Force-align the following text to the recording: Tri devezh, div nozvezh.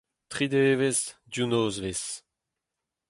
Tri 0.31 0.45
devezh, 0.51 1.05
div 1.31 1.45
nozvezh. 1.49 2.09